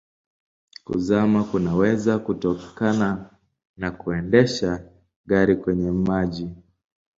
[0.85, 3.29] Kuzama kunaweza kutokana
[3.77, 4.89] na kuendesha
[5.25, 6.49] gari kwenye maji.